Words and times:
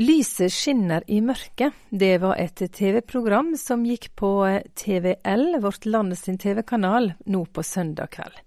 Lyset 0.00 0.52
skinner 0.52 1.02
i 1.06 1.18
mørket. 1.20 1.72
Det 1.90 2.18
var 2.18 2.38
et 2.40 2.56
TV-program 2.72 3.50
som 3.60 3.82
gikk 3.84 4.06
på 4.16 4.30
TVL, 4.72 5.58
vårt 5.60 5.84
land 5.84 6.14
sin 6.16 6.38
TV-kanal, 6.40 7.10
nå 7.28 7.42
på 7.44 7.60
søndag 7.62 8.08
kveld. 8.14 8.38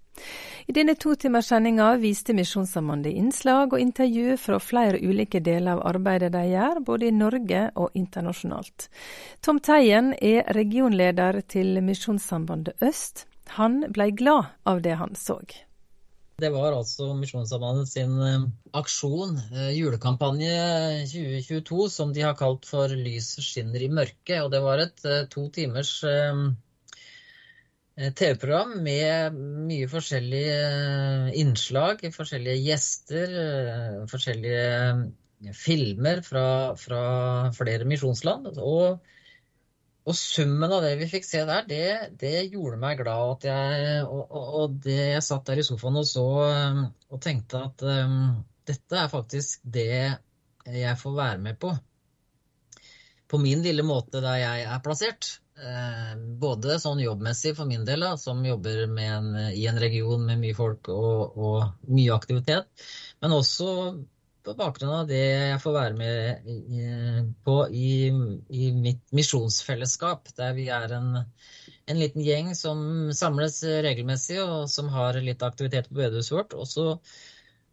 I 0.66 0.74
denne 0.74 0.96
totimerssendinga 0.98 1.92
viste 2.02 2.34
Misjonssambandet 2.34 3.14
innslag 3.14 3.70
og 3.70 3.84
intervju 3.84 4.34
fra 4.42 4.58
flere 4.58 4.98
ulike 4.98 5.38
deler 5.46 5.76
av 5.76 5.84
arbeidet 5.92 6.32
de 6.34 6.42
gjør, 6.48 6.80
både 6.88 7.06
i 7.06 7.14
Norge 7.14 7.62
og 7.78 7.94
internasjonalt. 8.02 8.88
Tom 9.38 9.60
Teien 9.62 10.10
er 10.18 10.50
regionleder 10.58 11.38
til 11.46 11.78
Misjonssambandet 11.86 12.82
Øst. 12.82 13.28
Han 13.60 13.84
blei 13.94 14.10
glad 14.10 14.50
av 14.66 14.82
det 14.82 14.98
han 14.98 15.14
så. 15.14 15.38
Det 16.42 16.48
var 16.50 16.74
altså 16.74 17.12
Misjonssambandet 17.14 17.88
sin 17.92 18.14
eh, 18.26 18.46
aksjon, 18.74 19.36
eh, 19.54 19.68
julekampanje 19.76 20.50
2022, 21.06 21.84
som 21.94 22.14
de 22.14 22.24
har 22.26 22.34
kalt 22.38 22.66
for 22.66 22.90
'Lyset 22.90 23.46
skinner 23.46 23.84
i 23.86 23.88
mørket'. 23.88 24.42
Og 24.42 24.50
det 24.50 24.62
var 24.64 24.82
et 24.82 25.04
eh, 25.06 25.26
to 25.30 25.46
timers 25.54 26.00
TV-program 27.94 28.72
med 28.82 29.36
mye 29.68 29.86
forskjellige 29.86 31.34
innslag, 31.38 32.02
forskjellige 32.16 32.64
gjester, 32.64 33.36
forskjellige 34.10 35.54
filmer 35.54 36.18
fra, 36.26 36.46
fra 36.74 37.04
flere 37.54 37.86
misjonsland. 37.86 38.50
Og 38.58 38.98
og 40.04 40.16
summen 40.18 40.72
av 40.72 40.82
det 40.84 40.96
vi 41.00 41.08
fikk 41.08 41.24
se 41.24 41.40
der, 41.48 41.64
det, 41.68 41.84
det 42.20 42.34
gjorde 42.52 42.80
meg 42.80 42.98
glad. 43.00 43.46
Jeg, 43.46 44.02
og, 44.04 44.26
og, 44.28 44.50
og, 44.60 44.74
det 44.84 44.98
jeg 44.98 45.24
satt 45.24 45.46
der 45.48 45.62
i 45.62 45.64
sofaen 45.64 45.96
og 46.00 46.08
så 46.08 46.26
um, 46.44 46.82
og 47.08 47.22
tenkte 47.24 47.62
at 47.70 47.84
um, 47.88 48.18
dette 48.68 49.00
er 49.00 49.08
faktisk 49.12 49.64
det 49.64 49.88
jeg 50.68 51.00
får 51.00 51.16
være 51.16 51.40
med 51.46 51.56
på. 51.60 51.72
På 53.28 53.40
min 53.40 53.64
lille 53.64 53.84
måte 53.84 54.20
der 54.24 54.42
jeg 54.42 54.68
er 54.68 54.84
plassert. 54.84 55.38
Eh, 55.54 56.14
både 56.40 56.80
sånn 56.82 56.98
jobbmessig 56.98 57.52
for 57.54 57.68
min 57.68 57.84
del, 57.86 58.02
da, 58.02 58.16
som 58.20 58.40
jobber 58.44 58.84
en, 58.88 59.28
i 59.54 59.66
en 59.70 59.78
region 59.80 60.24
med 60.26 60.40
mye 60.42 60.56
folk 60.56 60.90
og, 60.92 61.36
og 61.38 61.92
mye 61.94 62.14
aktivitet. 62.16 62.86
Men 63.22 63.36
også 63.36 63.68
på 64.44 64.54
bakgrunn 64.58 64.92
av 65.00 65.08
det 65.08 65.20
jeg 65.24 65.60
får 65.62 65.74
være 65.74 65.96
med 65.98 67.30
på 67.46 67.56
i, 67.72 67.92
i 68.52 68.70
mitt 68.76 69.04
misjonsfellesskap, 69.16 70.28
der 70.36 70.52
vi 70.56 70.66
er 70.72 70.92
en, 70.98 71.10
en, 71.20 72.00
liten 72.00 72.24
gjeng 72.24 72.52
som 72.58 73.12
samles 73.16 73.62
regelmessig, 73.64 74.40
og 74.44 74.68
som 74.72 74.90
har 74.92 75.20
litt 75.24 75.44
aktivitet 75.46 75.88
på 75.88 75.98
bedehuset 76.02 76.36
vårt. 76.36 76.56
Og 76.58 76.68
så 76.68 76.86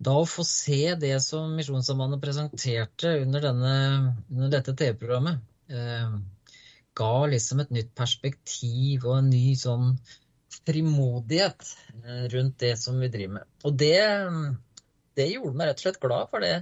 da 0.02 0.16
å 0.18 0.28
få 0.30 0.46
se 0.48 0.96
det 0.98 1.14
som 1.22 1.52
Misjonssambandet 1.58 2.24
presenterte 2.24 3.18
under, 3.22 3.44
denne, 3.52 3.76
under 4.32 4.56
dette 4.56 4.74
TV-programmet, 4.80 5.44
eh, 5.70 6.16
ga 6.98 7.14
liksom 7.30 7.62
et 7.62 7.76
nytt 7.76 7.94
perspektiv 7.98 9.06
og 9.06 9.20
en 9.20 9.30
ny 9.30 9.54
sånn 9.60 9.94
frimodighet 10.66 11.70
eh, 12.02 12.26
rundt 12.34 12.58
det 12.64 12.74
som 12.82 12.98
vi 13.02 13.12
driver 13.14 13.38
med. 13.40 13.52
Og 13.68 13.78
det 13.78 14.02
det 15.18 15.30
gjorde 15.34 15.58
meg 15.58 15.70
rett 15.70 15.82
og 15.82 15.86
slett 15.86 16.02
glad. 16.04 16.30
For 16.32 16.44
det, 16.44 16.54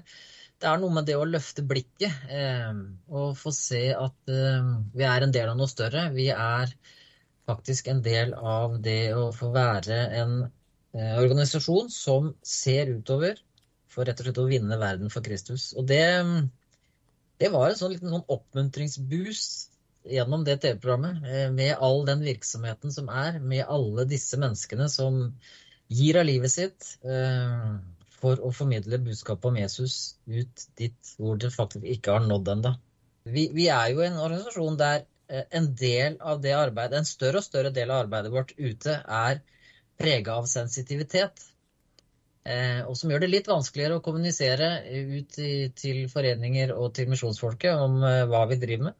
det 0.59 0.69
er 0.69 0.81
noe 0.81 0.95
med 0.95 1.07
det 1.09 1.17
å 1.19 1.27
løfte 1.27 1.65
blikket 1.67 2.31
eh, 2.33 2.71
og 3.09 3.35
få 3.39 3.53
se 3.55 3.83
at 3.95 4.33
eh, 4.33 4.71
vi 4.95 5.07
er 5.07 5.25
en 5.25 5.35
del 5.35 5.51
av 5.51 5.59
noe 5.59 5.71
større. 5.71 6.09
Vi 6.15 6.29
er 6.33 6.73
faktisk 7.49 7.89
en 7.89 8.01
del 8.05 8.35
av 8.35 8.79
det 8.83 9.13
å 9.17 9.29
få 9.35 9.51
være 9.55 9.99
en 10.21 10.33
eh, 10.45 11.15
organisasjon 11.21 11.89
som 11.93 12.33
ser 12.45 12.91
utover 12.99 13.39
for 13.89 14.05
rett 14.05 14.21
og 14.21 14.27
slett 14.27 14.41
å 14.41 14.49
vinne 14.49 14.77
verden 14.81 15.09
for 15.13 15.25
Kristus. 15.25 15.71
Og 15.77 15.87
det, 15.89 16.03
det 17.41 17.49
var 17.53 17.71
en 17.71 17.79
sånn 17.79 17.95
liten 17.95 18.13
sånn 18.13 18.27
oppmuntringsboost 18.29 19.69
gjennom 20.09 20.43
det 20.45 20.59
TV-programmet, 20.63 21.23
eh, 21.27 21.47
med 21.51 21.77
all 21.77 22.05
den 22.07 22.21
virksomheten 22.25 22.93
som 22.93 23.09
er, 23.09 23.39
med 23.39 23.65
alle 23.67 24.05
disse 24.09 24.37
menneskene 24.39 24.89
som 24.89 25.21
gir 25.89 26.19
av 26.19 26.27
livet 26.29 26.53
sitt. 26.53 26.93
Eh, 27.03 27.73
for 28.19 28.41
å 28.43 28.51
formidle 28.55 28.99
budskapet 29.03 29.49
om 29.49 29.59
Jesus 29.59 29.95
ut 30.27 30.65
dit 30.79 31.13
hvor 31.17 31.39
det 31.39 31.51
faktisk 31.55 31.87
ikke 31.97 32.17
har 32.17 32.25
nådd 32.27 32.53
ennå. 32.55 32.73
Vi, 33.29 33.49
vi, 33.53 33.67
er 33.71 33.93
jo 33.93 34.03
en 34.05 34.19
organisasjon 34.19 34.79
der 34.79 35.03
eh, 35.29 35.45
en 35.59 35.71
del 35.77 36.17
av 36.19 36.41
det 36.43 36.55
arbeidet, 36.57 36.99
en 36.99 37.09
større 37.09 37.41
og 37.41 37.45
større 37.45 37.71
del 37.75 37.91
av 37.91 38.05
arbeidet 38.05 38.33
vårt 38.33 38.55
ute 38.57 38.99
er 39.03 39.41
prega 39.99 40.39
av 40.39 40.47
sensitivitet. 40.49 41.43
Eh, 42.49 42.81
og 42.87 42.95
som 42.97 43.11
gjør 43.11 43.25
det 43.25 43.33
litt 43.33 43.49
vanskeligere 43.51 43.99
å 43.99 44.03
kommunisere 44.03 44.69
ut 44.89 45.39
til 45.77 46.05
foreninger 46.11 46.71
og 46.73 46.93
til 46.97 47.11
misjonsfolket 47.11 47.83
om 47.83 47.99
eh, 48.07 48.25
hva 48.31 48.45
vi 48.49 48.59
driver 48.61 48.89
med. 48.89 48.99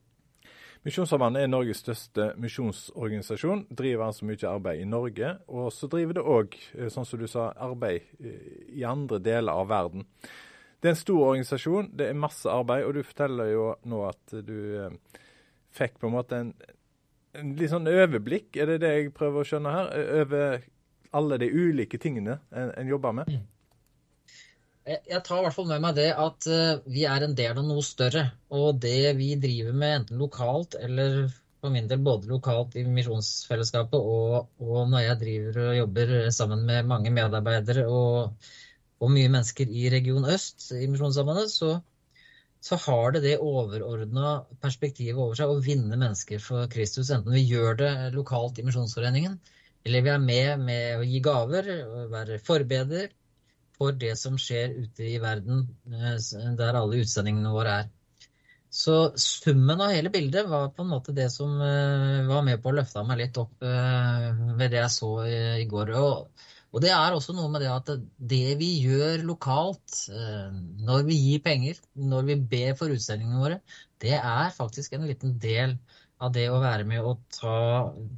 Misjonssambandet 0.88 1.44
er 1.44 1.50
Norges 1.52 1.82
største 1.84 2.30
misjonsorganisasjon. 2.40 3.66
Driver 3.76 4.06
altså 4.06 4.28
mye 4.30 4.48
arbeid 4.48 4.80
i 4.80 4.88
Norge. 4.88 5.34
Og 5.52 5.74
så 5.76 5.90
driver 5.92 6.16
det 6.16 6.24
òg, 6.24 6.56
eh, 6.78 6.88
sånn 6.94 7.08
som 7.08 7.20
du 7.20 7.28
sa, 7.28 7.50
arbeid 7.60 8.08
eh, 8.24 8.72
i 8.80 8.86
andre 8.88 9.20
deler 9.20 9.60
av 9.60 9.68
verden. 9.68 10.08
Det 10.80 10.88
er 10.88 10.96
en 10.96 11.02
stor 11.02 11.26
organisasjon, 11.34 11.92
det 12.00 12.08
er 12.08 12.16
masse 12.16 12.48
arbeid, 12.48 12.86
og 12.88 12.96
du 12.96 13.04
forteller 13.04 13.52
jo 13.52 13.66
nå 13.92 14.04
at 14.08 14.36
du 14.48 14.56
eh, 14.86 15.24
fikk 15.76 16.00
på 16.00 16.08
en 16.08 16.16
måte 16.16 16.40
en, 16.40 16.54
en 17.36 17.52
litt 17.60 17.74
sånn 17.74 17.90
overblikk, 17.92 18.56
er 18.56 18.72
det 18.72 18.80
det 18.86 18.94
jeg 18.94 19.14
prøver 19.18 19.44
å 19.44 19.50
skjønne 19.50 19.74
her? 19.76 19.92
Over 20.22 20.62
alle 21.20 21.42
de 21.42 21.52
ulike 21.52 22.00
tingene 22.00 22.40
en, 22.56 22.72
en 22.72 22.96
jobber 22.96 23.20
med? 23.20 23.36
Jeg 24.90 25.22
tar 25.26 25.40
i 25.40 25.46
hvert 25.46 25.54
fall 25.54 25.68
med 25.70 25.84
meg 25.84 25.98
det 26.00 26.08
at 26.18 26.46
eh, 26.50 26.80
vi 26.90 27.04
er 27.06 27.22
en 27.26 27.36
del 27.38 27.60
av 27.60 27.66
noe 27.66 27.84
større. 27.86 28.24
Og 28.56 28.80
det 28.82 29.14
vi 29.20 29.36
driver 29.42 29.76
med, 29.76 29.96
enten 30.00 30.22
lokalt 30.22 30.78
eller 30.80 31.28
for 31.60 31.74
min 31.74 31.90
del 31.92 32.02
både 32.04 32.30
lokalt 32.32 32.78
i 32.80 32.86
Misjonsfellesskapet 32.88 34.00
og, 34.00 34.48
og, 34.64 34.80
når 34.92 35.04
jeg 35.04 35.20
driver 35.24 35.62
og 35.66 35.78
jobber 35.82 36.16
sammen 36.36 36.64
med 36.68 36.88
mange 36.88 37.12
medarbeidere 37.14 37.86
og, 37.92 38.50
og 39.04 39.14
mye 39.14 39.32
mennesker 39.32 39.70
i 39.70 39.90
Region 39.92 40.28
Øst 40.32 40.72
i 40.78 40.88
Misjonssambandet, 40.88 41.52
så, 41.52 41.74
så, 42.64 42.80
har 42.88 43.14
det 43.16 43.24
det 43.28 43.36
overordna 43.44 44.40
perspektivet 44.64 45.20
over 45.20 45.36
seg 45.38 45.52
å 45.52 45.60
vinne 45.64 46.00
mennesker 46.00 46.42
for 46.44 46.72
Kristus. 46.72 47.12
Enten 47.12 47.36
vi 47.36 47.44
gjør 47.44 47.80
det 47.84 47.94
lokalt 48.16 48.60
i 48.60 48.66
Misjonsforeningen, 48.68 49.38
eller 49.86 50.06
vi 50.06 50.16
er 50.16 50.24
med 50.24 50.66
med 50.66 51.04
å 51.04 51.08
gi 51.08 51.22
gaver, 51.24 51.72
være 52.12 52.40
forbeder, 52.44 53.12
for 53.80 53.96
det 53.96 54.16
som 54.20 54.36
skjer 54.40 54.76
ute 54.84 55.08
i 55.08 55.18
verden, 55.24 55.64
eh, 55.88 56.20
der 56.60 56.78
alle 56.82 57.00
utsendingene 57.04 57.54
våre 57.54 57.80
er. 57.84 57.90
Så 58.70 58.96
summen 59.18 59.80
av 59.82 59.96
hele 59.96 60.12
bildet 60.14 60.46
var 60.46 60.70
på 60.76 60.84
en 60.84 60.92
måte 60.92 61.16
det 61.18 61.30
som 61.34 61.56
eh, 61.66 62.28
var 62.28 62.44
med 62.46 62.62
på 62.62 62.70
å 62.70 62.76
løfte 62.78 63.06
meg 63.08 63.24
litt 63.24 63.40
opp 63.42 63.66
eh, 63.66 64.28
ved 64.60 64.76
det 64.76 64.84
jeg 64.84 64.94
så 64.94 65.12
i 65.26 65.66
går. 65.72 65.96
Og, 65.98 66.28
det 66.84 66.92
er 66.94 67.16
også 67.16 67.34
noe 67.34 67.50
med 67.50 67.64
det 67.64 67.72
at 67.74 67.88
det 68.34 68.58
vi 68.60 68.68
gjør 68.84 69.24
lokalt, 69.26 70.04
når 70.86 71.08
vi 71.08 71.16
gir 71.18 71.40
penger, 71.42 71.80
når 71.98 72.28
vi 72.28 72.36
ber 72.52 72.76
for 72.78 72.94
utsendingene 72.94 73.42
våre, 73.42 73.58
det 74.04 74.14
er 74.20 74.54
faktisk 74.54 74.94
en 74.94 75.08
liten 75.10 75.40
del 75.42 75.80
av 76.22 76.36
det 76.36 76.46
å 76.52 76.60
være 76.62 76.86
med 76.86 77.02
og 77.10 77.24
ta, 77.34 77.56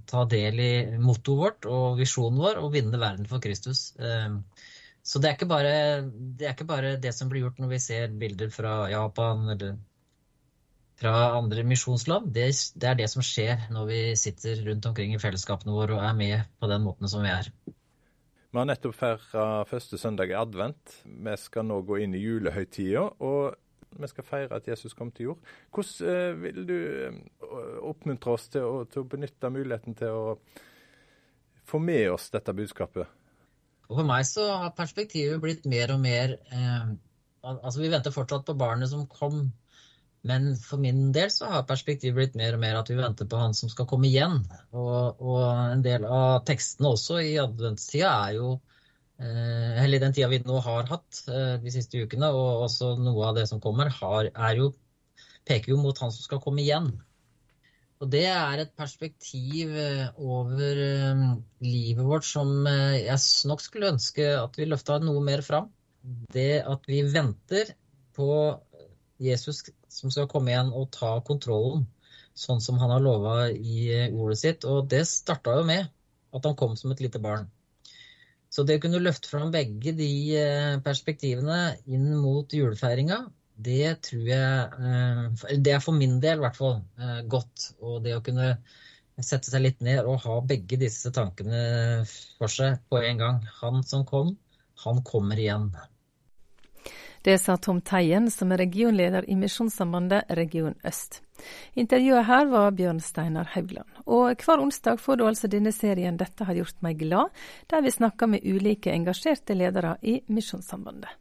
ta 0.09 0.25
del 0.27 0.59
i 0.59 0.73
mottoet 0.99 1.39
vårt 1.45 1.69
og 1.71 2.01
visjonen 2.01 2.43
vår 2.43 2.59
og 2.59 2.73
vinne 2.75 2.99
verden 2.99 3.29
for 3.29 3.39
Kristus. 3.39 3.93
Så 5.03 5.19
det 5.21 5.31
er, 5.31 5.47
bare, 5.49 5.73
det 6.37 6.45
er, 6.45 6.53
ikke 6.53 6.69
bare, 6.69 6.97
det 7.01 7.13
som 7.17 7.29
blir 7.29 7.47
gjort 7.47 7.61
når 7.61 7.71
vi 7.73 7.79
ser 7.81 8.11
bilder 8.21 8.51
fra 8.53 8.85
Japan 8.91 9.47
eller 9.55 9.79
fra 11.01 11.13
andre 11.39 11.63
misjonsland. 11.65 12.29
Det, 12.35 12.51
det, 12.75 12.87
er 12.87 12.99
det 12.99 13.09
som 13.09 13.25
skjer 13.25 13.65
når 13.73 13.87
vi 13.89 14.01
sitter 14.19 14.61
rundt 14.67 14.85
omkring 14.85 15.15
i 15.15 15.21
fellesskapene 15.21 15.73
våre 15.73 15.97
og 15.97 16.05
er 16.05 16.17
med 16.17 16.51
på 16.61 16.69
den 16.69 16.85
måten 16.85 17.09
som 17.09 17.25
vi 17.25 17.33
er. 17.33 17.49
Vi 18.51 18.59
har 18.59 18.67
nettopp 18.67 18.97
feira 18.99 19.45
første 19.65 19.97
søndag 19.97 20.29
i 20.29 20.37
advent. 20.37 20.99
Vi 21.05 21.35
skal 21.39 21.65
nå 21.65 21.79
gå 21.87 22.01
inn 22.03 22.13
i 22.17 22.21
julehøytida. 22.21 23.07
Og 23.23 23.55
vi 23.99 24.09
skal 24.11 24.27
feire 24.27 24.59
at 24.59 24.67
Jesus 24.67 24.93
kom 24.93 25.09
til 25.11 25.31
jord. 25.31 25.47
Hvordan 25.73 26.11
eh, 26.11 26.41
vil 26.43 26.67
du 26.67 26.75
eh, 27.07 27.79
oppmuntre 27.87 28.35
oss 28.35 28.49
til 28.51 28.67
å, 28.67 28.83
til 28.91 29.03
å 29.03 29.09
benytte 29.09 29.51
muligheten 29.51 29.97
til 29.97 30.19
å 30.19 30.37
få 31.67 31.79
med 31.81 32.11
oss 32.11 32.29
dette 32.35 32.53
budskapet? 32.55 33.20
Og 33.91 33.97
for 33.99 34.07
meg 34.07 34.23
så 34.27 34.47
har 34.63 34.75
perspektivet 34.77 35.41
blitt 35.43 35.65
mer 35.69 35.91
og 35.95 36.03
mer 36.03 36.37
eh, 36.39 36.91
Altså, 37.41 37.79
vi 37.81 37.89
venter 37.89 38.13
fortsatt 38.13 38.43
på 38.45 38.53
barnet 38.53 38.91
som 38.91 39.07
kom, 39.09 39.47
men 40.29 40.43
for 40.61 40.77
min 40.77 41.07
del 41.15 41.31
så 41.33 41.47
har 41.49 41.63
perspektivet 41.65 42.13
blitt 42.13 42.35
mer 42.37 42.53
og 42.53 42.61
mer 42.61 42.77
at 42.77 42.91
vi 42.91 42.97
venter 42.99 43.25
på 43.25 43.39
han 43.41 43.55
som 43.57 43.71
skal 43.71 43.87
komme 43.89 44.05
igjen. 44.11 44.43
Og, 44.77 45.17
og 45.17 45.47
en 45.47 45.81
del 45.81 46.05
av 46.05 46.43
tekstene 46.45 46.91
også 46.93 47.17
i 47.25 47.31
adventstida 47.41 48.11
er 48.27 48.35
jo 48.37 48.51
eh, 49.17 49.81
Eller 49.81 50.03
den 50.03 50.13
tida 50.13 50.29
vi 50.29 50.43
nå 50.45 50.61
har 50.61 50.85
hatt 50.91 51.23
eh, 51.33 51.55
de 51.63 51.73
siste 51.73 52.05
ukene, 52.05 52.29
og 52.29 52.67
også 52.67 52.93
noe 53.01 53.31
av 53.31 53.41
det 53.41 53.47
som 53.49 53.63
kommer, 53.63 53.89
har, 53.89 54.29
jo, 54.59 54.69
peker 55.49 55.73
jo 55.73 55.81
mot 55.81 55.97
han 56.05 56.13
som 56.13 56.29
skal 56.29 56.43
komme 56.45 56.61
igjen. 56.61 56.91
Og 58.01 58.09
det 58.09 58.23
er 58.25 58.63
et 58.63 58.71
perspektiv 58.77 59.75
eh, 59.77 60.07
over 60.17 60.79
eh, 60.81 61.21
livet 61.61 62.07
vårt 62.07 62.25
som 62.25 62.65
eh, 62.65 63.03
jeg 63.03 63.45
nok 63.49 63.61
skulle 63.61 63.91
ønske 63.93 64.25
at 64.39 64.57
vi 64.57 64.65
løfta 64.65 64.97
noe 65.03 65.21
mer 65.21 65.43
fram. 65.45 65.69
Det 66.33 66.63
at 66.65 66.87
vi 66.89 67.03
venter 67.05 67.75
på 68.17 68.31
Jesus 69.21 69.61
som 69.85 70.09
skal 70.09 70.29
komme 70.31 70.49
igjen 70.49 70.71
og 70.73 70.89
ta 70.95 71.13
kontrollen, 71.27 71.85
sånn 72.33 72.63
som 72.63 72.79
han 72.81 72.89
har 72.95 73.03
lova 73.05 73.35
i 73.53 73.91
ordet 74.09 74.39
sitt. 74.41 74.65
Og 74.65 74.89
det 74.89 75.03
starta 75.05 75.59
jo 75.59 75.67
med 75.69 75.85
at 76.33 76.47
han 76.47 76.57
kom 76.57 76.73
som 76.79 76.95
et 76.95 77.03
lite 77.05 77.21
barn. 77.21 77.45
Så 78.51 78.65
det 78.65 78.79
å 78.79 78.83
kunne 78.83 79.03
løfte 79.03 79.29
fram 79.29 79.53
begge 79.53 79.93
de 79.95 80.09
perspektivene 80.83 81.59
inn 81.85 82.09
mot 82.17 82.49
julefeiringa, 82.51 83.21
det 83.65 84.01
tror 84.07 84.25
jeg 84.27 84.85
eh, 84.89 85.57
Det 85.59 85.75
er 85.75 85.83
for 85.83 85.97
min 85.97 86.19
del 86.23 86.39
i 86.39 86.45
hvert 86.45 86.57
fall 86.57 86.79
eh, 86.99 87.21
godt. 87.29 87.71
Og 87.81 88.01
det 88.05 88.17
å 88.17 88.23
kunne 88.25 88.55
sette 89.21 89.51
seg 89.51 89.65
litt 89.65 89.81
ned 89.85 90.07
og 90.07 90.23
ha 90.25 90.39
begge 90.47 90.79
disse 90.81 91.11
tankene 91.13 92.03
for 92.37 92.51
seg 92.51 92.81
på 92.89 93.01
en 93.05 93.21
gang. 93.21 93.41
Han 93.61 93.83
som 93.85 94.05
kom, 94.07 94.35
han 94.85 95.01
kommer 95.05 95.39
igjen. 95.39 95.69
Det 97.21 97.35
sa 97.37 97.53
Tom 97.57 97.83
Teien, 97.85 98.31
som 98.33 98.49
er 98.49 98.63
regionleder 98.63 99.27
i 99.29 99.35
Misjonssambandet 99.37 100.31
Region 100.39 100.73
Øst. 100.87 101.19
Intervjuet 101.77 102.25
her 102.25 102.47
var 102.49 102.73
Bjørn 102.73 103.01
Steinar 103.01 103.51
Haugland. 103.53 103.89
Og 104.09 104.41
hver 104.41 104.61
onsdag 104.63 104.97
får 105.01 105.19
du 105.19 105.27
altså 105.27 105.49
denne 105.49 105.73
serien 105.73 106.17
'Dette 106.17 106.49
har 106.49 106.57
gjort 106.57 106.81
meg 106.81 106.97
glad', 106.97 107.29
der 107.69 107.81
vi 107.81 107.93
snakker 107.93 108.25
med 108.25 108.45
ulike 108.45 108.93
engasjerte 108.93 109.53
ledere 109.53 109.97
i 110.01 110.21
Misjonssambandet. 110.27 111.20